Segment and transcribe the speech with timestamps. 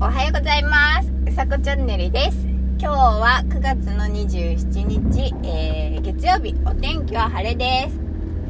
[0.00, 1.10] おはようございます。
[1.26, 2.46] うさこチャンネルです。
[2.78, 6.54] 今日は9月の27日、えー、月曜日。
[6.64, 7.98] お天気は晴れです。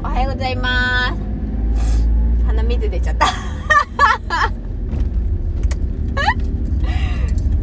[0.00, 1.16] おはようございま
[1.74, 2.06] す。
[2.44, 3.24] 鼻水出ちゃった。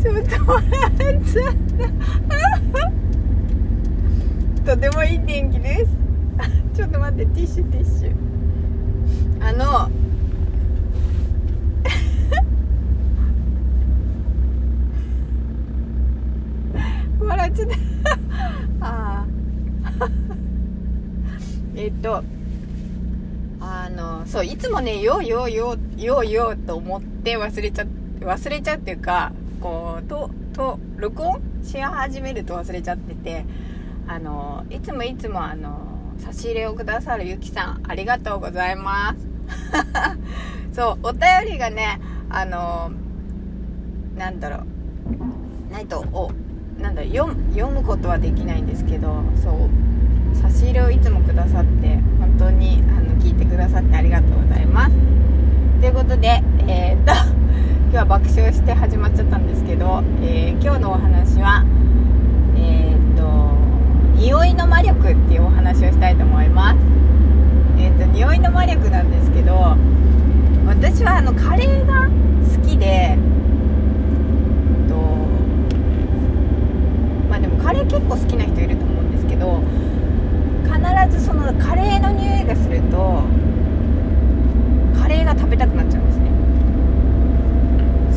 [0.01, 1.53] ちょっと笑っちゃっ
[4.65, 4.75] た。
[4.75, 5.91] とてもいい天気です。
[6.75, 8.15] ちょっと待ってティッシュティッシュ。
[9.45, 9.91] あの
[17.19, 17.67] 笑っちゃっ
[18.79, 19.25] たあ
[19.83, 20.07] あ
[21.87, 22.21] えっと
[23.61, 27.85] あのそういつもね「ようようようようよう」と思って忘れちゃ
[28.19, 33.45] 忘れちゃっていうかこうとと録音し始めると忘れちゃってて
[34.05, 35.79] あのいつもいつもあの
[36.17, 39.27] 差し入れをくださるゆきさんありがとうございます。
[40.75, 42.91] そうお便りがねあの
[44.17, 44.65] なんだろ
[45.69, 46.31] うないとお
[46.81, 49.69] なんだ読読むことはできないんですけどそう
[50.41, 54.95] 差し入れをいつもくださって本当にあの聞いてくださってありがとうございます。
[55.81, 61.63] ということでえー、っ と今日は爆笑して始まっちゃったんですけど、えー、今日のお話は
[62.55, 63.53] えー、っと
[64.15, 66.77] 匂いの魔力っていうお話をしたいと思います。
[67.79, 69.75] えっと匂いの魔力なんですけど
[70.67, 72.07] 私はあのカレーが
[72.61, 73.17] 好きで
[77.29, 79.61] まあでもカレー結構好きな人いると思うんですけど
[80.63, 83.23] 必ずそのカレーの匂いがすると
[84.99, 86.31] カレーが食べたくなっちゃうんですね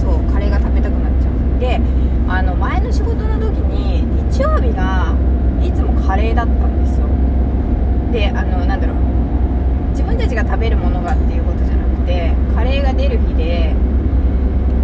[0.00, 1.80] そうカレーが食べたくなっちゃうで
[2.28, 5.14] あの前の仕事の時に日曜日が
[5.62, 7.06] いつもカレーだったんですよ
[8.12, 8.96] であのなんだろう
[9.90, 13.74] 自分たちが食べるものがっていうことじゃなくてカレーが出る日で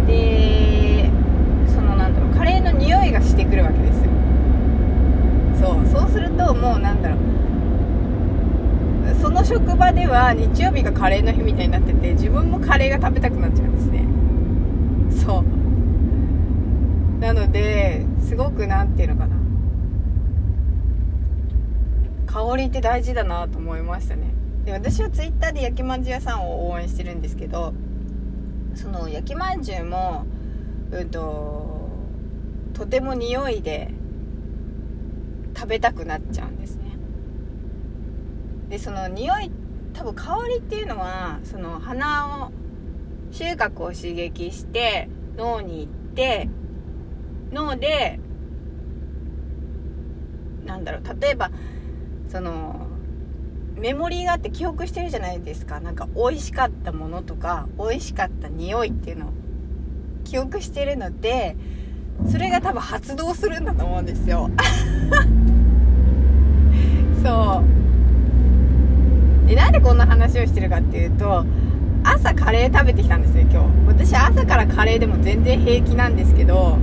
[0.07, 1.11] で
[1.67, 4.09] そのなんだろうカレーの匂いがしてくるわけですよ。
[5.59, 7.19] そうそうするともうなんだろう
[9.21, 14.03] その職場では日曜日がカレーの日みたいになってて自分もカレーが食べたくなっちゃうんですね。
[15.23, 15.43] そう。
[17.21, 19.35] なのですごく何て言うのかな。
[22.25, 24.23] 香りって大事だなと思いましたね。
[24.67, 27.73] で私は twitter で焼きまんじゅう屋さんを応援してるんですけど
[28.75, 30.25] その焼きまんじゅうも
[30.91, 31.89] うんと
[32.73, 33.91] とても匂いで
[35.55, 36.97] 食べたくなっちゃうんですね。
[38.67, 39.49] でその匂い
[39.93, 42.51] 多分香りっていうのはその鼻を
[43.31, 45.07] 収穫を刺激して
[45.37, 46.49] 脳に行って
[47.53, 48.19] 脳で
[50.65, 51.51] なんだろう例えば
[52.27, 52.96] その
[53.77, 55.79] メモリーがあって記憶してるじゃないですか。
[55.79, 59.29] なんか美味しかったものとか美味しかった匂いっていうのを
[60.23, 61.55] 記憶してるので
[62.29, 64.49] それが多分発動するんだと思うんですよ。
[67.23, 67.63] そ
[69.45, 69.47] う。
[69.47, 71.45] でなんでこんな話をしてるかっていうと
[72.03, 73.67] 朝カレー食べてきたんですよ今日。
[73.87, 76.77] 私朝からカレーでも全然平気なんですけど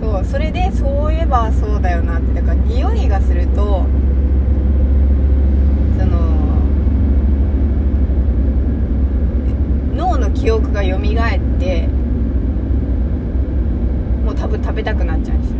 [0.00, 3.86] そうそれでそういえばそうだよなってだから匂いがすると
[5.98, 6.18] その
[10.02, 10.98] 脳の記憶が蘇っ
[11.60, 11.86] て
[14.24, 15.56] もう多分食べたくなっちゃうんですよ。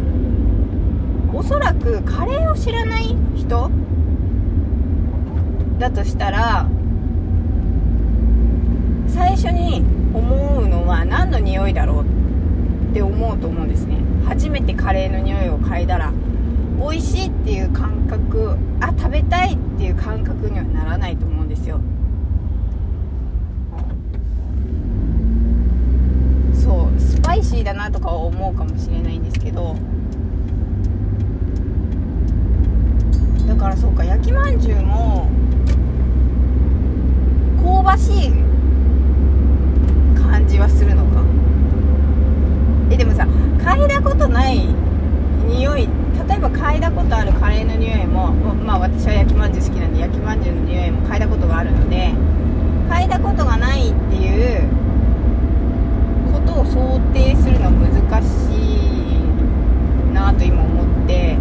[1.33, 3.71] おそらくカレーを知らない人
[5.79, 6.69] だとしたら
[9.07, 13.97] 最初に思うのは何の匂いだろうって思うと思うんですね。
[14.27, 16.13] 初めてカレーの匂いを嗅いだら
[16.81, 21.81] 美味しいっていう感覚あ食べたいっていう感覚にはならないと思うんですよ
[26.55, 29.77] そうスパイシーだなとか思うかもしれないんですけど。
[33.49, 35.29] だからそうか焼きまんじゅうも
[37.63, 38.33] 香ばしい
[40.15, 41.23] 感じはするのか。
[42.91, 43.27] えでもさ
[43.59, 44.67] 嗅いだことない
[45.49, 45.89] 匂い
[46.29, 52.13] 例えば嗅いだことあるカレーの匂いもまあ私は焼きまんじゅう好きなんで焼きまんじゅうの匂いも嗅いだことがあるので
[52.91, 54.69] 嗅いだことがないっていう
[56.33, 61.37] ことを想定するのは難しいなと今思って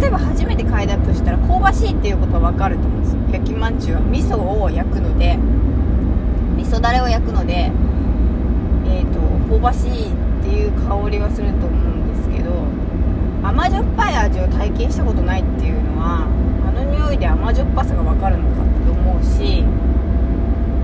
[0.00, 5.36] 例えば初めて嗅いだとしたら香ばしいっていうことは分かると思うんです焼きまんじゅうは味噌を焼くので
[6.56, 7.70] 味噌だれを焼くので
[8.86, 12.52] えーと、と香ばしいっていう香りはすると思うんですけど
[13.42, 16.26] 甘じょっぱい味を体験したことないっていうのは
[16.68, 19.64] あの匂いで甘じょっぱさが分かるのかって思うし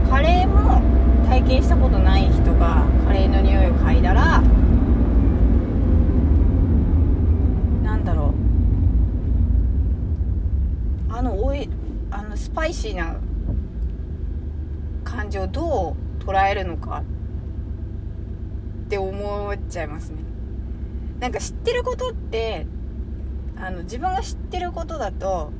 [0.08, 0.82] カレーも
[1.28, 4.40] 体験したことない人がカレーの匂いを嗅いだら
[7.84, 8.34] なんだろ
[11.10, 11.68] うあのおい
[12.10, 12.22] あ
[12.80, 13.20] のスパイシーな。
[15.04, 17.02] 感じをどう捉えるのか。
[18.86, 20.18] って思っちゃいますね。
[21.20, 22.66] なんか知ってることって
[23.56, 25.52] あの自分が知ってることだと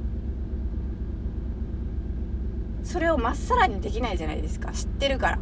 [2.82, 4.72] それをまっさらにできないじゃないですか。
[4.72, 5.38] 知ってるから。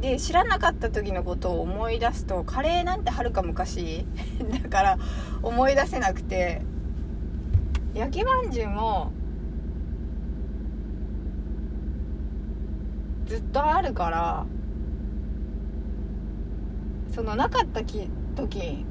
[0.00, 4.06] で知らなかった時のことを思い出すとカレーなんてはるか昔
[4.62, 4.98] だから
[5.42, 6.62] 思い出せなくて
[7.94, 9.12] 焼きまんじゅうも
[13.28, 14.46] ずっとあるから
[17.14, 18.84] そのなかったき時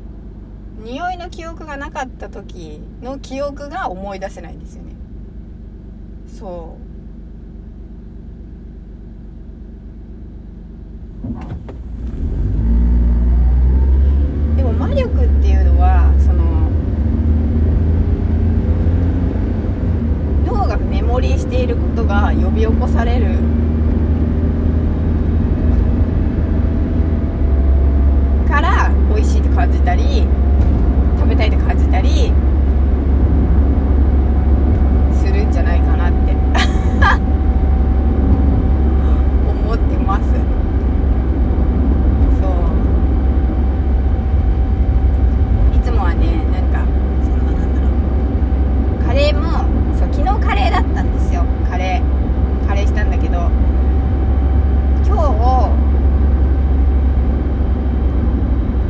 [0.84, 4.94] 匂いの記憶がなかった時の記憶が思い出せないんですよね。
[6.28, 6.78] そ
[14.54, 14.56] う。
[14.56, 16.70] でも魔力っていうのはその
[20.46, 23.40] 脳がメモリーしていることが呼び起こされる
[28.48, 30.26] から美味しいと感じたり
[31.20, 32.32] 食べたいと感じたり
[35.14, 36.32] するんじゃないかなって
[39.50, 40.24] 思ってます
[42.40, 42.52] そう
[45.76, 46.86] いつもはねなんか
[47.26, 47.88] そのなんだろ
[49.02, 49.68] うカレーも
[49.98, 53.50] そう昨日カレーだったんですよカレーカレーしたんだけど
[55.06, 55.12] 今日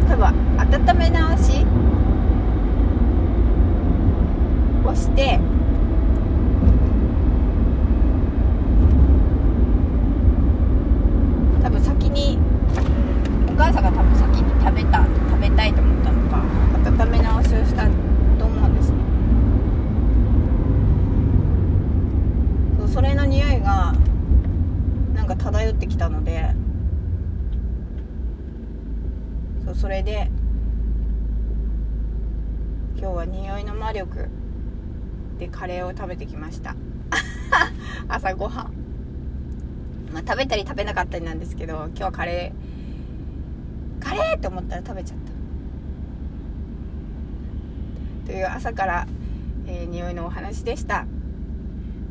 [0.08, 0.26] 多分
[0.60, 1.66] 温め直し
[4.86, 5.40] をして
[11.62, 12.40] 多分先に
[13.50, 16.42] お母さんが多分先に食べた食べたいと思ったのか
[17.06, 17.84] 温め直しをした
[18.40, 18.98] と思うんですね
[22.80, 23.94] そうそれの匂いが
[25.14, 26.56] なんか漂ってきたので
[29.78, 30.28] それで
[32.98, 34.28] 今日は匂いの魔力
[35.38, 36.76] でカレーを食べてきました。
[38.10, 38.74] 朝ごはん。
[40.12, 45.18] まあ食べたり食べなかったりなんですけど今日はカレーカレーって思ったら食べちゃっ
[48.26, 48.32] た。
[48.32, 49.08] という朝から、
[49.68, 51.06] えー匂いのお話でした。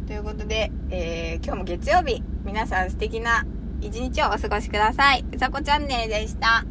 [0.06, 3.44] ということで、えー今日も月曜日皆さん素敵な
[3.80, 5.24] 一日をお過ごしください。
[5.34, 6.64] うさこチャンネルでした。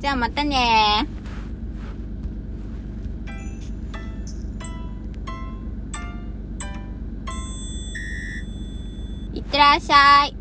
[0.00, 1.06] じゃあまたね。
[9.34, 10.39] いってらっしゃい。